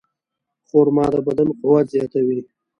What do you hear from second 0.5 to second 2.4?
خرما د بدن قوت زیاتوي.